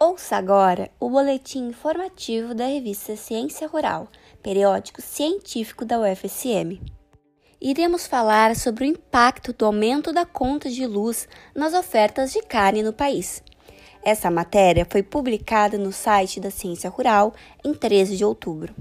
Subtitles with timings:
[0.00, 4.08] Ouça agora o boletim informativo da revista Ciência Rural,
[4.40, 6.80] periódico científico da UFSM.
[7.60, 12.82] Iremos falar sobre o impacto do aumento da conta de luz nas ofertas de carne
[12.82, 13.42] no país.
[14.00, 17.34] Essa matéria foi publicada no site da Ciência Rural
[17.64, 18.72] em 13 de outubro.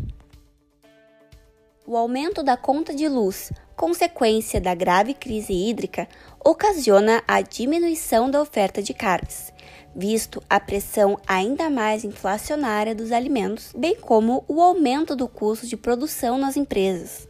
[1.88, 6.07] O aumento da conta de luz, consequência da grave crise hídrica,
[6.46, 9.52] ocasiona a diminuição da oferta de carnes
[9.97, 15.75] visto a pressão ainda mais inflacionária dos alimentos, bem como o aumento do custo de
[15.75, 17.28] produção nas empresas.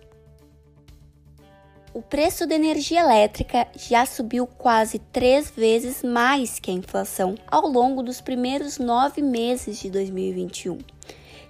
[1.94, 7.66] O preço da energia elétrica já subiu quase três vezes mais que a inflação ao
[7.66, 10.78] longo dos primeiros nove meses de 2021,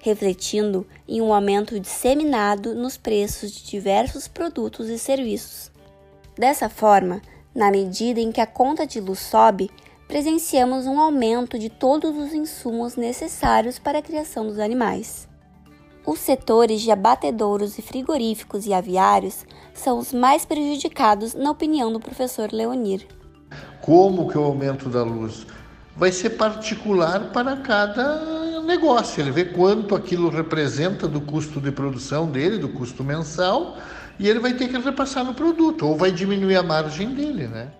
[0.07, 5.70] refletindo em um aumento disseminado nos preços de diversos produtos e serviços.
[6.38, 7.21] Dessa forma,
[7.53, 9.69] na medida em que a conta de luz sobe,
[10.08, 15.27] presenciamos um aumento de todos os insumos necessários para a criação dos animais.
[16.05, 21.99] Os setores de abatedouros e frigoríficos e aviários são os mais prejudicados, na opinião do
[21.99, 23.05] professor Leonir.
[23.81, 25.45] Como que o aumento da luz
[25.97, 28.36] vai ser particular para cada
[28.68, 29.22] negócio.
[29.22, 33.78] Ele vê quanto aquilo representa do custo de produção dele, do custo mensal,
[34.20, 37.72] e ele vai ter que repassar no produto, ou vai diminuir a margem dele, né?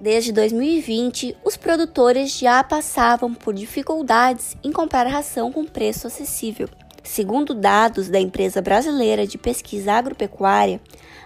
[0.00, 6.68] Desde 2020, os produtores já passavam por dificuldades em comprar ração com preço acessível.
[7.04, 10.80] Segundo dados da empresa brasileira de pesquisa agropecuária,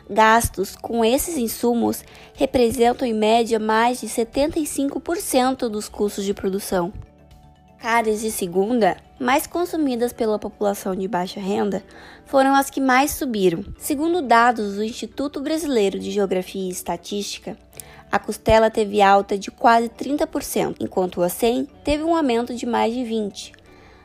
[0.08, 6.92] gastos com esses insumos representam em média mais de 75% dos custos de produção.
[7.78, 11.84] Carnes de segunda, mais consumidas pela população de baixa renda,
[12.24, 13.62] foram as que mais subiram.
[13.78, 17.56] Segundo dados do Instituto Brasileiro de Geografia e Estatística,
[18.10, 22.94] a costela teve alta de quase 30%, enquanto o acém teve um aumento de mais
[22.94, 23.52] de 20%.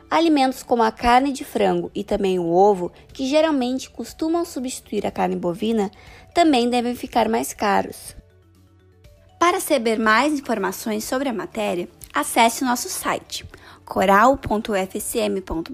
[0.10, 5.12] Alimentos como a carne de frango e também o ovo, que geralmente costumam substituir a
[5.12, 5.90] carne bovina,
[6.34, 8.14] também devem ficar mais caros.
[9.40, 13.46] Para saber mais informações sobre a matéria, acesse nosso site
[13.92, 15.70] coral.fsm.br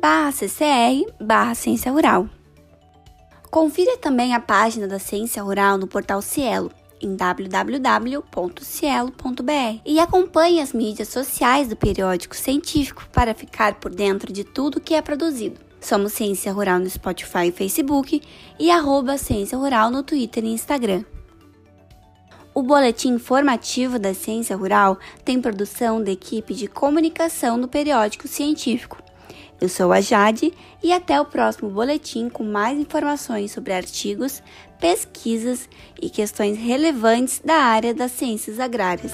[0.00, 2.28] barra ccr barra ciência rural.
[3.50, 6.70] Confira também a página da Ciência Rural no portal Cielo
[7.02, 8.22] em www.cielo.br
[9.84, 14.94] e acompanhe as mídias sociais do periódico científico para ficar por dentro de tudo que
[14.94, 15.60] é produzido.
[15.80, 18.22] Somos Ciência Rural no Spotify e Facebook
[18.60, 21.04] e arroba Ciência Rural no Twitter e Instagram.
[22.54, 29.02] O boletim informativo da Ciência Rural tem produção da equipe de comunicação do periódico científico.
[29.58, 30.52] Eu sou a Jade
[30.82, 34.42] e até o próximo boletim com mais informações sobre artigos,
[34.78, 35.66] pesquisas
[36.00, 39.12] e questões relevantes da área das ciências agrárias.